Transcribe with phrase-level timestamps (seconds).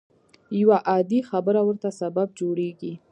[0.59, 2.93] يوه عادي خبره ورته سبب جوړېږي.